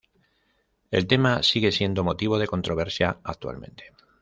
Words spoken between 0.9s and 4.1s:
tema sigue siendo motivo de controversia actualmente.